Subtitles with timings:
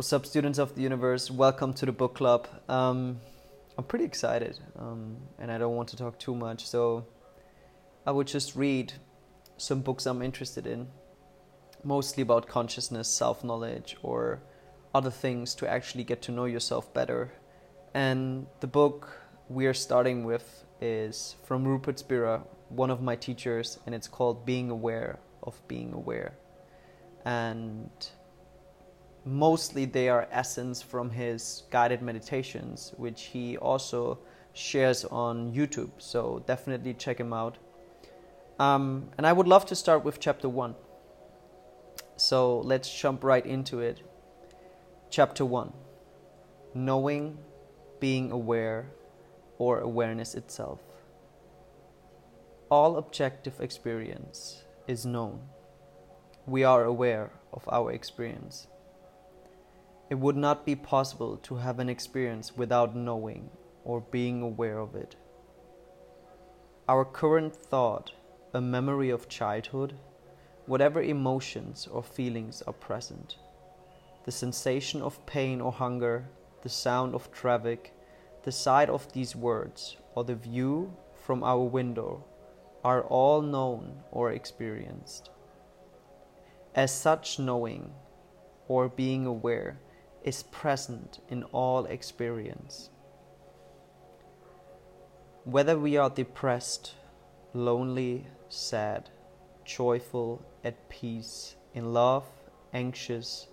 [0.00, 1.30] What's up, students of the universe?
[1.30, 2.48] Welcome to the book club.
[2.70, 3.20] Um,
[3.76, 7.04] I'm pretty excited, um, and I don't want to talk too much, so
[8.06, 8.94] I would just read
[9.58, 10.88] some books I'm interested in,
[11.84, 14.40] mostly about consciousness, self knowledge, or
[14.94, 17.34] other things to actually get to know yourself better.
[17.92, 19.20] And the book
[19.50, 24.46] we are starting with is from Rupert Spira, one of my teachers, and it's called
[24.46, 26.38] Being Aware of Being Aware.
[27.26, 27.90] And
[29.24, 34.18] mostly they are essence from his guided meditations, which he also
[34.52, 35.90] shares on YouTube.
[35.98, 37.58] So definitely check him out.
[38.58, 40.74] Um, and I would love to start with chapter one.
[42.16, 44.02] So let's jump right into it.
[45.08, 45.72] Chapter one
[46.74, 47.38] Knowing,
[47.98, 48.90] being aware,
[49.58, 50.80] or awareness itself.
[52.70, 55.40] All objective experience is known.
[56.46, 58.68] We are aware of our experience.
[60.10, 63.48] It would not be possible to have an experience without knowing
[63.84, 65.14] or being aware of it.
[66.88, 68.10] Our current thought,
[68.52, 69.94] a memory of childhood,
[70.66, 73.36] whatever emotions or feelings are present,
[74.24, 76.28] the sensation of pain or hunger,
[76.62, 77.94] the sound of traffic,
[78.42, 82.24] the sight of these words, or the view from our window
[82.82, 85.30] are all known or experienced.
[86.74, 87.92] As such, knowing
[88.66, 89.78] or being aware
[90.24, 92.90] is present in all experience.
[95.44, 96.94] Whether we are depressed,
[97.54, 99.10] lonely, sad,
[99.64, 102.24] joyful, at peace, in love,
[102.72, 103.48] anxious,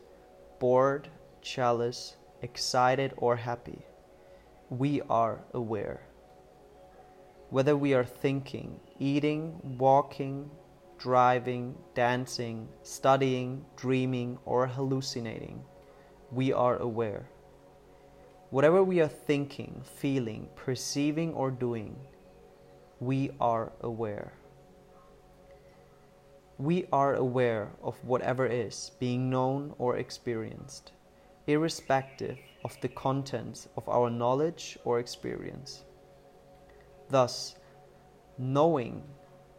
[0.60, 1.08] bored,
[1.42, 3.80] jealous, excited, or happy,
[4.70, 6.02] we are aware.
[7.50, 10.52] Whether we are thinking, eating, walking,
[10.98, 15.64] driving, dancing, studying, dreaming, or hallucinating,
[16.32, 17.30] we are aware.
[18.50, 21.96] Whatever we are thinking, feeling, perceiving, or doing,
[23.00, 24.34] we are aware.
[26.58, 30.92] We are aware of whatever is being known or experienced,
[31.46, 35.84] irrespective of the contents of our knowledge or experience.
[37.10, 37.56] Thus,
[38.38, 39.04] knowing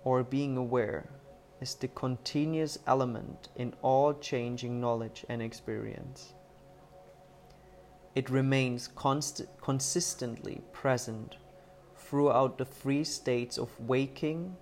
[0.04, 1.08] or being aware
[1.60, 6.34] is the continuous element in all changing knowledge and experience
[8.18, 11.36] it remains const- consistently present
[11.96, 14.56] throughout the three states of waking,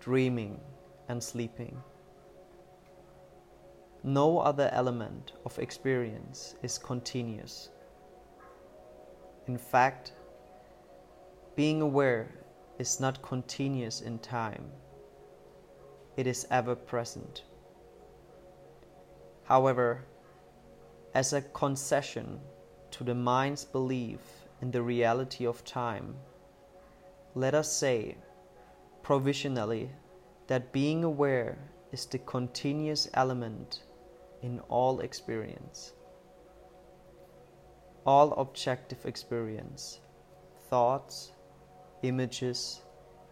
[0.00, 0.60] dreaming,
[1.08, 1.82] and sleeping.
[4.04, 7.70] No other element of experience is continuous.
[9.46, 10.12] In fact,
[11.56, 12.28] being aware
[12.78, 14.66] is not continuous in time,
[16.18, 17.44] it is ever present.
[19.44, 20.04] However,
[21.14, 22.38] as a concession
[22.92, 24.20] to the mind's belief
[24.60, 26.16] in the reality of time,
[27.34, 28.16] let us say,
[29.02, 29.90] provisionally,
[30.48, 31.58] that being aware
[31.92, 33.82] is the continuous element
[34.42, 35.92] in all experience.
[38.04, 40.00] All objective experience,
[40.68, 41.32] thoughts,
[42.02, 42.82] images,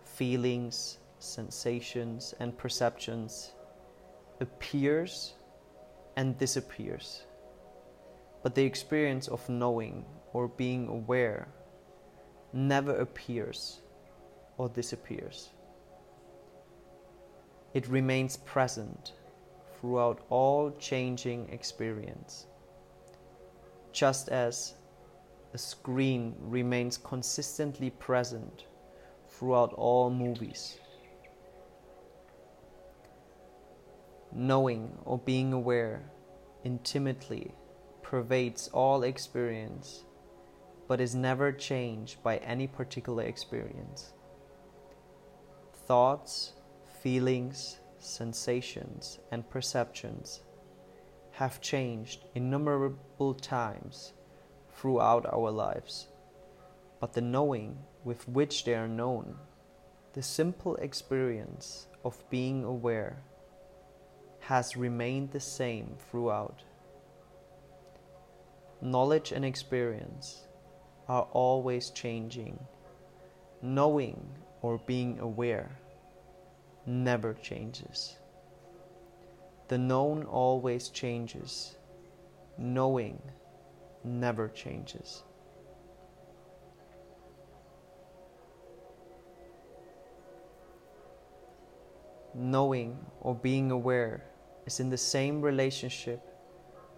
[0.04, 3.52] feelings, sensations, and perceptions
[4.40, 5.34] appears
[6.16, 7.22] and disappears
[8.42, 11.48] but the experience of knowing or being aware
[12.52, 13.80] never appears
[14.56, 15.50] or disappears.
[17.74, 19.12] It remains present
[19.80, 22.46] throughout all changing experience,
[23.92, 24.74] just as
[25.54, 28.64] a screen remains consistently present
[29.28, 30.78] throughout all movies.
[34.32, 36.02] Knowing or being aware
[36.64, 37.54] intimately
[38.08, 40.04] pervades all experience,
[40.86, 44.14] but is never changed by any particular experience.
[45.86, 46.54] Thoughts,
[47.02, 50.40] feelings, sensations, and perceptions
[51.32, 54.14] have changed innumerable times
[54.74, 56.08] throughout our lives,
[57.00, 59.36] but the knowing with which they are known,
[60.14, 63.22] the simple experience of being aware,
[64.40, 66.62] has remained the same throughout
[68.80, 70.46] knowledge and experience
[71.08, 72.58] are always changing.
[73.60, 74.28] Knowing
[74.62, 75.70] or being aware
[76.86, 78.16] never changes.
[79.68, 81.76] The known always changes.
[82.56, 83.20] Knowing
[84.04, 85.24] never changes.
[92.34, 94.22] Knowing or being aware
[94.66, 96.22] is in the same relationship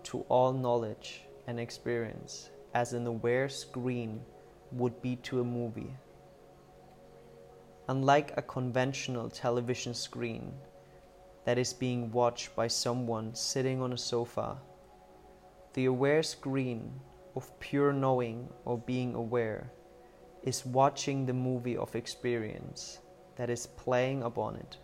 [0.02, 4.22] to all knowledge and experience as an aware screen
[4.70, 5.92] would be to a movie.
[7.88, 10.52] Unlike a conventional television screen
[11.44, 14.58] that is being watched by someone sitting on a sofa,
[15.74, 16.92] the aware screen
[17.34, 19.72] of pure knowing or being aware
[20.44, 23.00] is watching the movie of experience
[23.34, 24.76] that is playing upon it.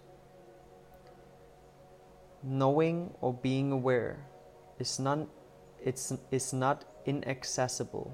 [2.43, 4.19] Knowing or being aware
[4.81, 5.19] is not,
[5.87, 8.13] it's, is not inaccessible,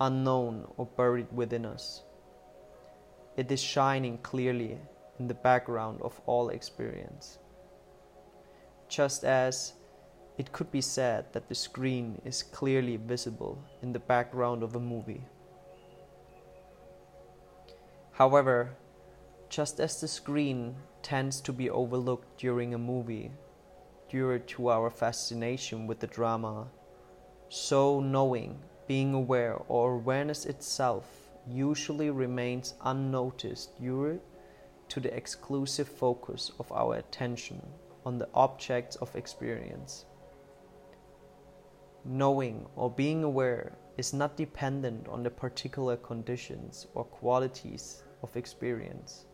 [0.00, 2.02] unknown, or buried within us.
[3.36, 4.78] It is shining clearly
[5.18, 7.38] in the background of all experience.
[8.88, 9.74] Just as
[10.38, 14.80] it could be said that the screen is clearly visible in the background of a
[14.80, 15.22] movie.
[18.12, 18.70] However,
[19.50, 23.30] just as the screen tends to be overlooked during a movie
[24.08, 26.66] due to our fascination with the drama,
[27.54, 28.58] so knowing,
[28.88, 34.20] being aware, or awareness itself usually remains unnoticed due
[34.88, 37.62] to the exclusive focus of our attention
[38.04, 40.04] on the objects of experience.
[42.04, 49.26] Knowing or being aware is not dependent on the particular conditions or qualities of experience.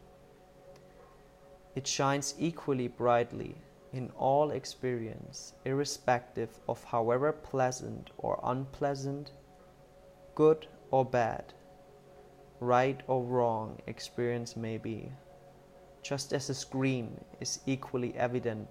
[1.74, 3.56] It shines equally brightly
[3.92, 9.32] in all experience, irrespective of however pleasant or unpleasant,
[10.34, 11.52] good or bad,
[12.60, 15.10] right or wrong experience may be,
[16.02, 18.70] just as a screen is equally evident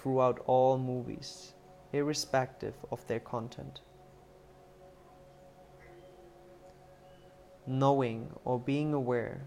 [0.00, 1.52] throughout all movies,
[1.92, 3.80] irrespective of their content.
[7.66, 9.42] Knowing or being aware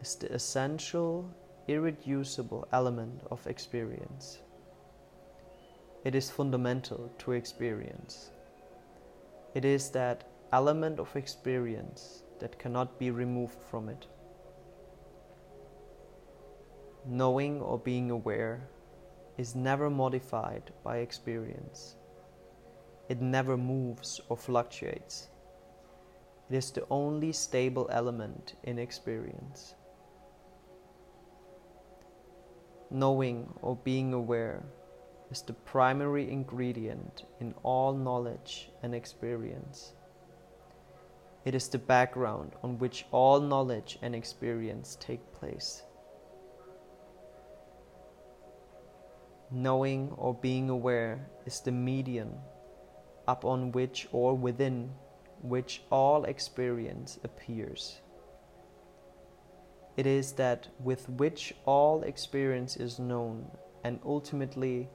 [0.00, 1.28] is the essential,
[1.66, 4.38] irreducible element of experience.
[6.04, 8.30] It is fundamental to experience.
[9.54, 14.06] It is that element of experience that cannot be removed from it.
[17.06, 18.68] Knowing or being aware
[19.38, 21.96] is never modified by experience.
[23.08, 25.28] It never moves or fluctuates.
[26.50, 29.74] It is the only stable element in experience.
[32.90, 34.62] Knowing or being aware
[35.34, 39.94] is the primary ingredient in all knowledge and experience.
[41.44, 45.82] It is the background on which all knowledge and experience take place.
[49.50, 52.30] Knowing or being aware is the medium
[53.26, 54.92] upon which or within
[55.42, 58.00] which all experience appears.
[59.96, 63.50] It is that with which all experience is known,
[63.82, 64.88] and ultimately,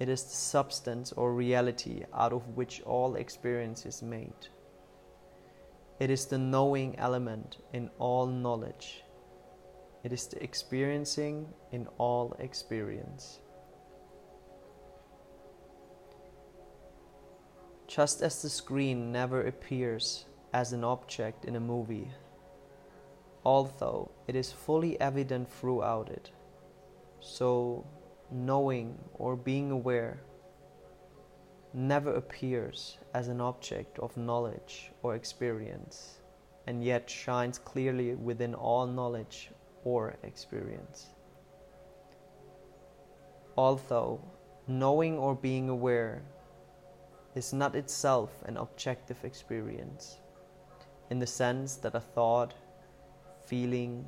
[0.00, 4.48] it is the substance or reality out of which all experience is made.
[6.00, 9.04] It is the knowing element in all knowledge.
[10.02, 13.38] It is the experiencing in all experience.
[17.94, 22.10] just as the screen never appears as an object in a movie,
[23.44, 26.32] although it is fully evident throughout it.
[27.20, 27.86] So,
[28.34, 30.18] knowing or being aware
[31.72, 36.18] never appears as an object of knowledge or experience,
[36.66, 39.50] and yet shines clearly within all knowledge
[39.84, 41.10] or experience.
[43.56, 44.20] Although
[44.66, 46.22] knowing or being aware
[47.36, 50.18] is not itself an objective experience,
[51.10, 52.54] in the sense that a thought,
[53.46, 54.04] feeling,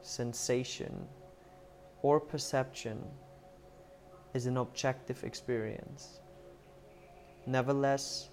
[0.00, 1.06] sensation,
[2.00, 3.04] or perception
[4.36, 6.20] is an objective experience.
[7.46, 8.28] Nevertheless,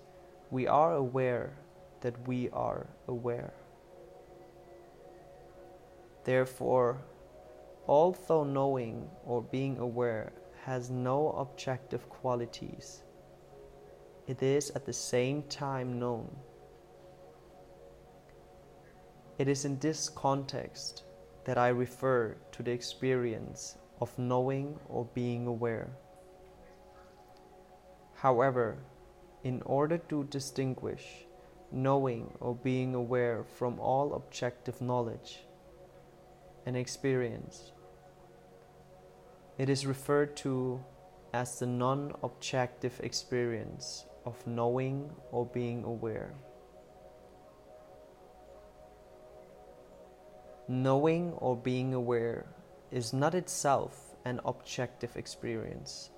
[0.52, 1.54] we are aware
[2.02, 3.54] that we are aware.
[6.26, 7.02] Therefore,
[7.88, 10.34] although knowing or being aware
[10.66, 13.04] has no objective qualities,
[14.28, 16.30] it is at the same time known.
[19.38, 21.04] It is in this context
[21.46, 25.90] that I refer to the experience of knowing or being aware.
[28.16, 28.78] However,
[29.44, 31.26] in order to distinguish
[31.72, 35.40] knowing or being aware from all objective knowledge
[36.66, 37.74] and experience,
[39.58, 40.84] it is referred to
[41.34, 46.34] as the non objective experience of knowing or being aware.
[50.68, 52.46] Knowing or being aware
[52.94, 56.12] is not itself an objective experience,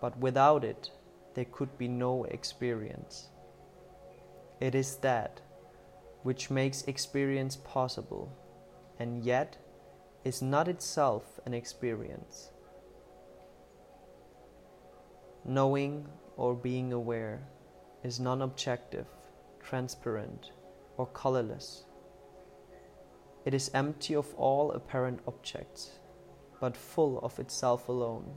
[0.00, 0.90] but without it,
[1.34, 3.28] there could be no experience.
[4.60, 5.42] It is that
[6.22, 8.32] which makes experience possible,
[8.98, 9.58] and yet
[10.24, 12.50] is not itself an experience.
[15.44, 17.46] Knowing or being aware
[18.02, 19.06] is non objective,
[19.62, 20.50] transparent,
[20.96, 21.85] or colorless.
[23.46, 26.00] It is empty of all apparent objects,
[26.60, 28.34] but full of itself alone.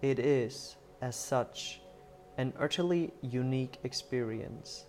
[0.00, 1.80] It is, as such,
[2.36, 4.86] an utterly unique experience.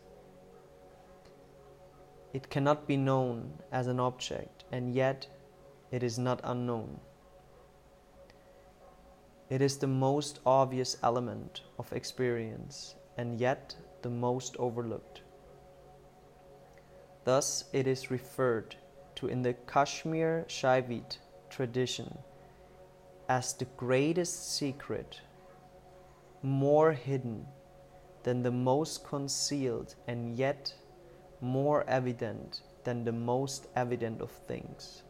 [2.32, 5.26] It cannot be known as an object, and yet
[5.90, 7.00] it is not unknown.
[9.50, 15.22] It is the most obvious element of experience, and yet the most overlooked.
[17.26, 18.76] Thus, it is referred
[19.16, 21.18] to in the Kashmir Shaivite
[21.50, 22.18] tradition
[23.28, 25.22] as the greatest secret,
[26.42, 27.46] more hidden
[28.24, 30.74] than the most concealed, and yet
[31.42, 35.04] more evident than the most evident of things.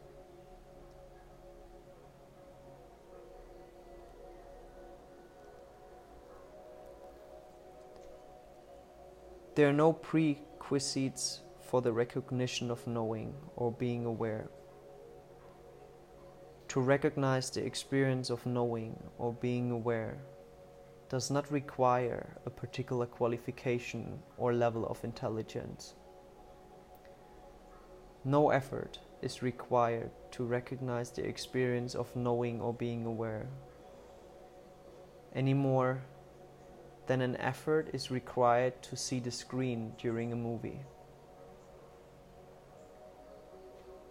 [9.54, 11.40] There are no prerequisites
[11.70, 14.50] for the recognition of knowing or being aware.
[16.66, 20.18] To recognize the experience of knowing or being aware
[21.08, 25.94] does not require a particular qualification or level of intelligence.
[28.24, 33.46] No effort is required to recognize the experience of knowing or being aware,
[35.36, 36.02] any more
[37.06, 40.80] than an effort is required to see the screen during a movie.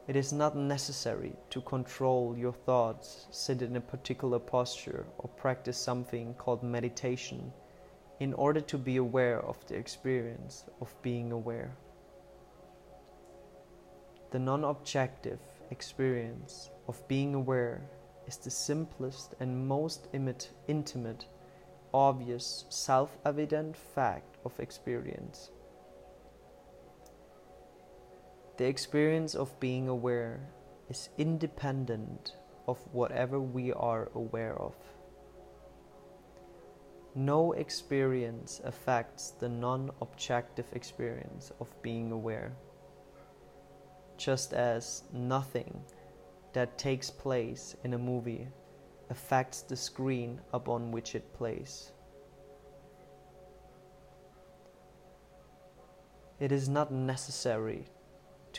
[0.10, 5.78] It is not necessary to control your thoughts, sit in a particular posture, or practice
[5.78, 7.54] something called meditation
[8.20, 11.78] in order to be aware of the experience of being aware.
[14.32, 17.80] The non objective experience of being aware
[18.26, 20.08] is the simplest and most
[20.68, 21.28] intimate,
[21.94, 25.52] obvious, self evident fact of experience.
[28.60, 30.42] The experience of being aware
[30.90, 32.36] is independent
[32.68, 34.76] of whatever we are aware of.
[37.16, 42.52] No experience affects the non objective experience of being aware,
[44.18, 45.82] just as nothing
[46.52, 48.50] that takes place in a movie
[49.10, 51.94] affects the screen upon which it plays.
[56.42, 57.86] It is not necessary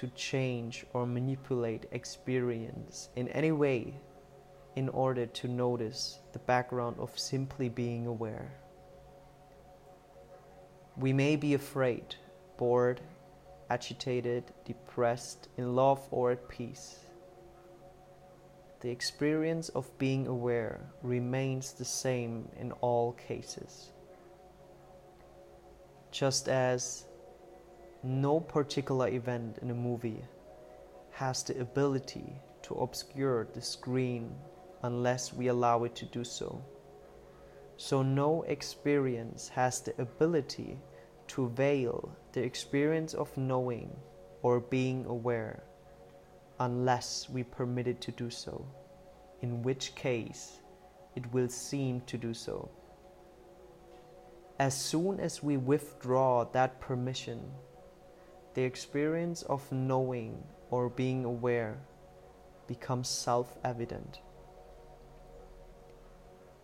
[0.00, 3.92] to change or manipulate experience in any way
[4.74, 8.50] in order to notice the background of simply being aware.
[10.96, 12.14] We may be afraid,
[12.56, 13.02] bored,
[13.68, 17.00] agitated, depressed, in love, or at peace.
[18.80, 23.90] The experience of being aware remains the same in all cases.
[26.10, 27.04] Just as
[28.02, 30.24] no particular event in a movie
[31.10, 34.34] has the ability to obscure the screen
[34.82, 36.64] unless we allow it to do so.
[37.76, 40.78] So, no experience has the ability
[41.28, 43.94] to veil the experience of knowing
[44.42, 45.62] or being aware
[46.58, 48.66] unless we permit it to do so,
[49.42, 50.60] in which case
[51.16, 52.70] it will seem to do so.
[54.58, 57.50] As soon as we withdraw that permission,
[58.54, 61.78] the experience of knowing or being aware
[62.66, 64.20] becomes self evident.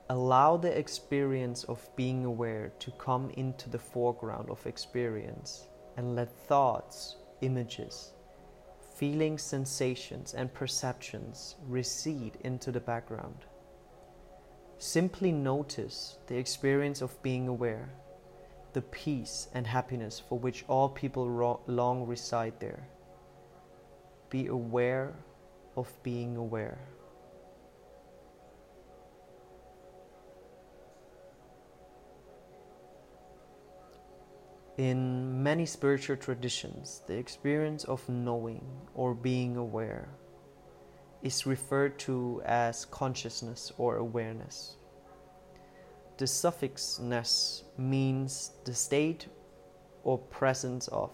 [0.08, 5.66] Allow the experience of being aware to come into the foreground of experience
[5.96, 8.12] and let thoughts, images,
[8.96, 13.44] feelings, sensations, and perceptions recede into the background.
[14.78, 17.90] Simply notice the experience of being aware
[18.76, 22.86] the peace and happiness for which all people ro- long reside there.
[24.28, 25.14] Be aware
[25.78, 26.78] of being aware.
[34.76, 38.62] In many spiritual traditions, the experience of knowing
[38.94, 40.10] or being aware
[41.22, 44.76] is referred to as consciousness or awareness.
[46.18, 49.26] The suffix ness means the state
[50.02, 51.10] or presence of.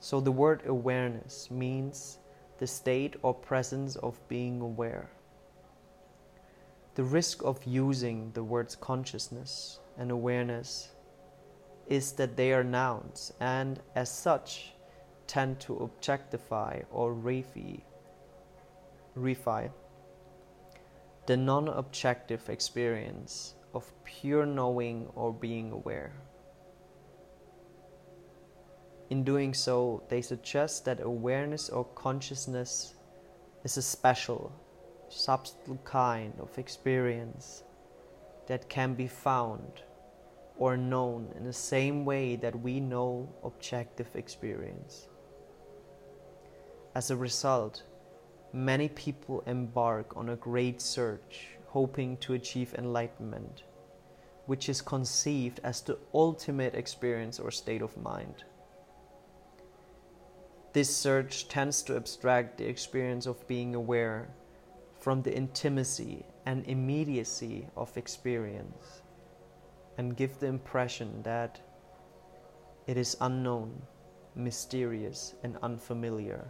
[0.00, 2.18] So the word awareness means
[2.58, 5.10] the state or presence of being aware.
[6.96, 10.90] The risk of using the words consciousness and awareness
[11.86, 14.72] is that they are nouns and, as such,
[15.26, 17.80] tend to objectify or reify
[21.26, 26.12] the non objective experience of pure knowing or being aware.
[29.10, 32.94] In doing so, they suggest that awareness or consciousness
[33.62, 34.52] is a special,
[35.08, 37.64] subtle kind of experience
[38.46, 39.82] that can be found
[40.56, 45.08] or known in the same way that we know objective experience.
[46.94, 47.82] As a result,
[48.52, 53.64] many people embark on a great search hoping to achieve enlightenment,
[54.46, 58.44] which is conceived as the ultimate experience or state of mind.
[60.72, 64.28] This search tends to abstract the experience of being aware
[65.00, 69.02] from the intimacy and immediacy of experience
[69.98, 71.60] and give the impression that
[72.86, 73.82] it is unknown,
[74.36, 76.46] mysterious, and unfamiliar.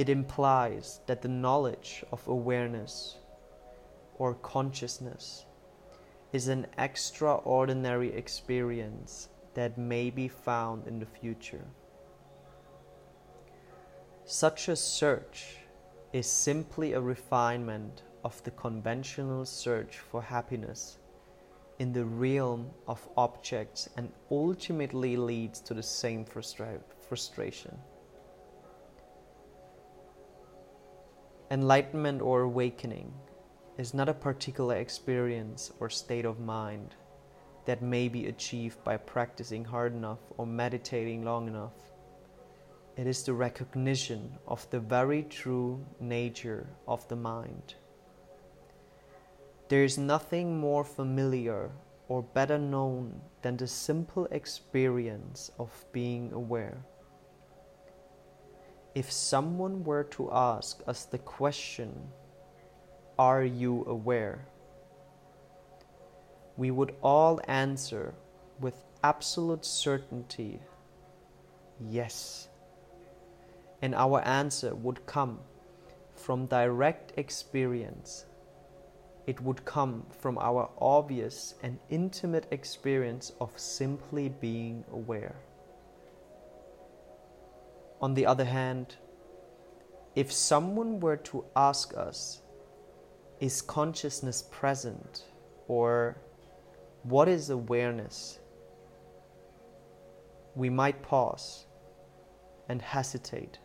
[0.00, 3.18] It implies that the knowledge of awareness
[4.16, 5.44] or consciousness
[6.32, 11.66] is an extraordinary experience that may be found in the future.
[14.24, 15.58] Such a search
[16.14, 20.96] is simply a refinement of the conventional search for happiness
[21.78, 27.78] in the realm of objects and ultimately leads to the same frustra- frustration.
[31.52, 33.12] Enlightenment or awakening
[33.76, 36.94] is not a particular experience or state of mind
[37.64, 41.74] that may be achieved by practicing hard enough or meditating long enough.
[42.96, 47.74] It is the recognition of the very true nature of the mind.
[49.68, 51.72] There is nothing more familiar
[52.06, 56.84] or better known than the simple experience of being aware.
[58.94, 61.92] If someone were to ask us the question,
[63.18, 64.46] Are you aware?
[66.56, 68.14] we would all answer
[68.60, 70.60] with absolute certainty,
[71.80, 72.48] Yes.
[73.80, 75.40] And our answer would come
[76.14, 78.26] from direct experience
[79.30, 85.36] it would come from our obvious and intimate experience of simply being aware.
[88.00, 88.96] On the other hand,
[90.14, 92.40] if someone were to ask us,
[93.40, 95.24] is consciousness present?
[95.68, 96.18] Or
[97.02, 98.38] what is awareness?
[100.54, 101.66] We might pause
[102.68, 103.58] and hesitate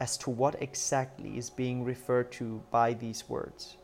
[0.00, 3.78] as to what exactly is being referred to by these words.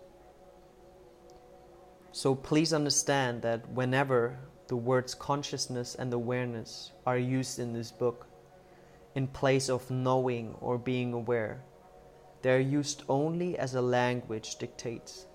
[2.10, 8.26] So please understand that whenever the words consciousness and awareness are used in this book,
[9.14, 11.62] in place of knowing or being aware,
[12.42, 15.26] they are used only as a language dictates.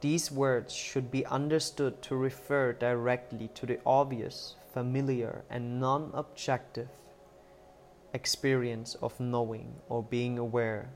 [0.00, 6.88] These words should be understood to refer directly to the obvious, familiar, and non objective
[8.14, 10.90] experience of knowing or being aware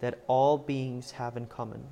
[0.00, 1.86] that all beings have in common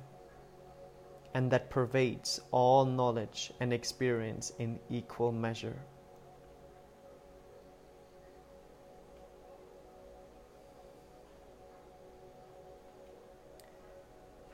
[1.33, 5.79] and that pervades all knowledge and experience in equal measure.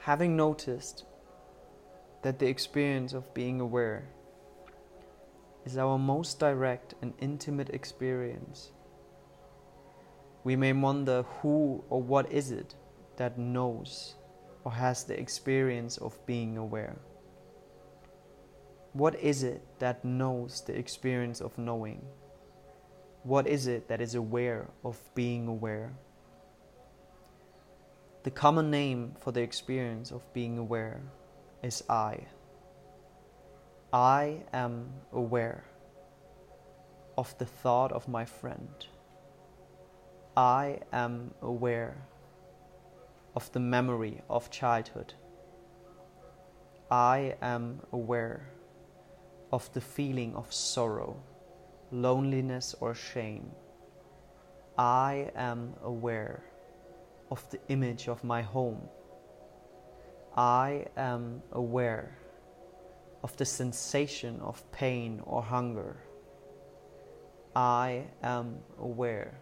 [0.10, 1.06] Having noticed
[2.24, 4.10] that the experience of being aware
[5.66, 8.72] is our most direct and intimate experience,
[10.44, 12.74] we may wonder who or what is it
[13.18, 14.16] that knows
[14.64, 16.98] or has the experience of being aware?
[18.94, 22.04] What is it that knows the experience of knowing?
[23.22, 25.94] What is it that is aware of being aware?
[28.30, 31.02] The common name for the experience of being aware
[31.64, 32.28] is I.
[33.92, 35.64] I am aware
[37.18, 38.86] of the thought of my friend.
[40.38, 42.06] I am aware
[43.36, 45.16] of the memory of childhood.
[46.92, 48.48] I am aware
[49.52, 51.18] of the feeling of sorrow,
[51.92, 53.50] loneliness, or shame.
[54.78, 56.44] I am aware
[57.32, 58.82] of the image of my home.
[60.36, 62.18] I am aware
[63.24, 65.98] of the sensation of pain or hunger.
[67.56, 69.40] I am aware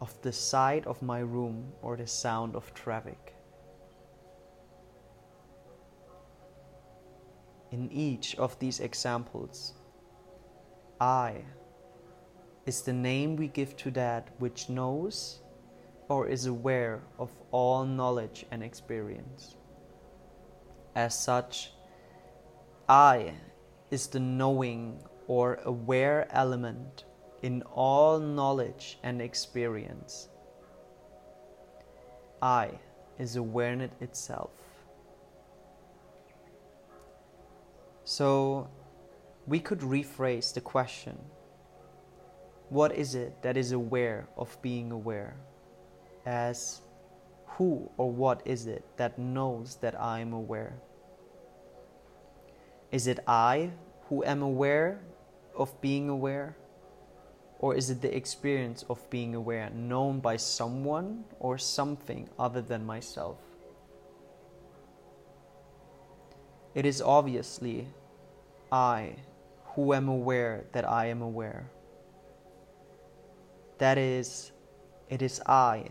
[0.00, 3.34] of the sight of my room or the sound of traffic.
[7.70, 9.74] in each of these examples.
[11.00, 11.44] I
[12.66, 15.39] is the name we give to that which knows
[16.10, 19.54] or is aware of all knowledge and experience.
[20.96, 21.70] As such,
[22.88, 23.34] I
[23.92, 27.04] is the knowing or aware element
[27.42, 30.28] in all knowledge and experience.
[32.42, 32.70] I
[33.16, 34.50] is awareness itself.
[38.02, 38.68] So
[39.46, 41.16] we could rephrase the question
[42.68, 45.36] What is it that is aware of being aware?
[46.26, 46.80] As
[47.46, 50.74] who or what is it that knows that I am aware?
[52.90, 53.70] Is it I
[54.08, 55.00] who am aware
[55.56, 56.56] of being aware?
[57.58, 62.86] Or is it the experience of being aware known by someone or something other than
[62.86, 63.38] myself?
[66.74, 67.88] It is obviously
[68.72, 69.16] I
[69.74, 71.70] who am aware that I am aware.
[73.78, 74.52] That is,
[75.08, 75.86] it is I,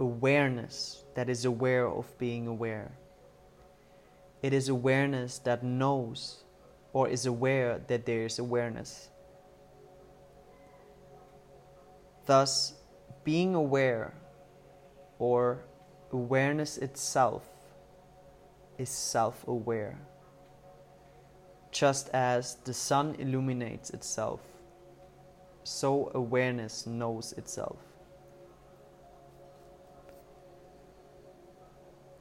[0.00, 2.92] awareness that is aware of being aware.
[4.42, 6.44] It is awareness that knows
[6.92, 9.08] or is aware that there is awareness.
[12.26, 12.74] Thus,
[13.24, 14.14] being aware
[15.18, 15.64] or
[16.12, 17.44] awareness itself
[18.78, 19.98] is self aware.
[21.70, 24.40] Just as the sun illuminates itself,
[25.64, 27.87] so awareness knows itself.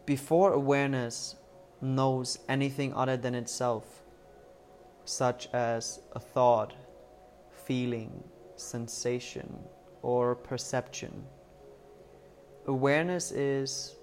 [0.08, 1.36] Before awareness
[1.82, 4.04] knows anything other than itself,
[5.04, 6.74] such as a thought,
[7.52, 8.24] feeling,
[8.56, 9.60] sensation,
[10.02, 11.26] or perception.
[12.68, 13.98] Awareness is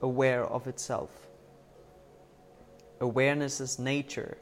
[0.00, 1.10] aware of itself.
[3.00, 4.38] Awareness's nature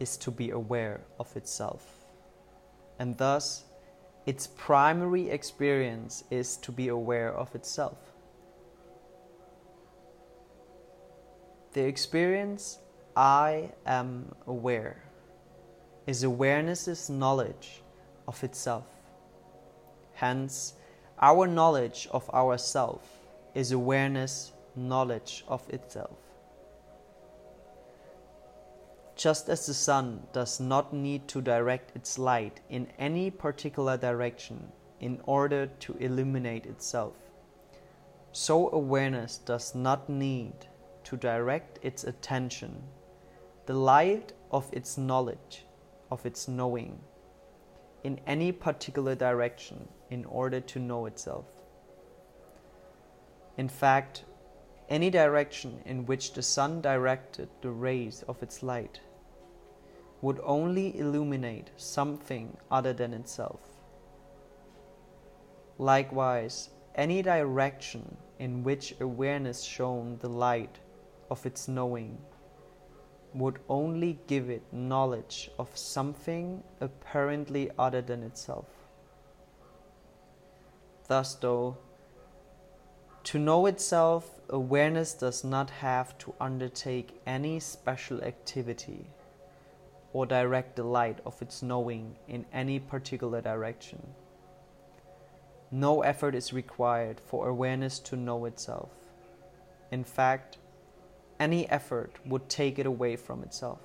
[0.00, 2.06] is to be aware of itself.
[2.98, 3.64] And thus,
[4.24, 8.07] its primary experience is to be aware of itself.
[11.78, 12.80] The experience
[13.16, 15.00] I am aware
[16.08, 17.84] is awareness's knowledge
[18.26, 18.88] of itself.
[20.14, 20.74] Hence,
[21.20, 23.20] our knowledge of ourself
[23.54, 26.18] is awareness knowledge of itself.
[29.14, 34.72] Just as the sun does not need to direct its light in any particular direction
[34.98, 37.14] in order to illuminate itself,
[38.32, 40.66] so awareness does not need
[41.08, 42.82] to direct its attention,
[43.64, 45.64] the light of its knowledge,
[46.10, 47.00] of its knowing,
[48.04, 51.46] in any particular direction in order to know itself.
[53.56, 54.24] In fact,
[54.90, 59.00] any direction in which the sun directed the rays of its light
[60.20, 63.60] would only illuminate something other than itself.
[65.78, 70.78] Likewise, any direction in which awareness shone the light
[71.30, 72.18] of its knowing
[73.34, 78.66] would only give it knowledge of something apparently other than itself.
[81.06, 81.76] Thus, though,
[83.24, 89.10] to know itself, awareness does not have to undertake any special activity
[90.12, 94.14] or direct the light of its knowing in any particular direction.
[95.70, 98.90] No effort is required for awareness to know itself.
[99.90, 100.56] In fact,
[101.40, 103.80] any effort would take it away from itself.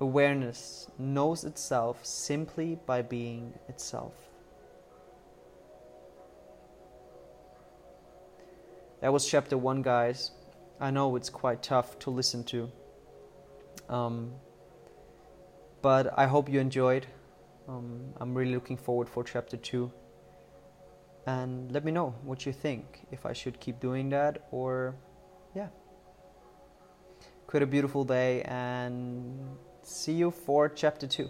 [0.00, 4.14] Awareness knows itself simply by being itself.
[9.00, 10.30] That was chapter one, guys.
[10.80, 12.70] I know it's quite tough to listen to.
[13.88, 14.32] Um,
[15.82, 17.06] but I hope you enjoyed.
[17.68, 19.92] Um, I'm really looking forward for chapter two
[21.26, 24.94] and let me know what you think if I should keep doing that or
[25.54, 25.68] yeah.
[27.46, 31.28] Quite a beautiful day and see you for chapter 2.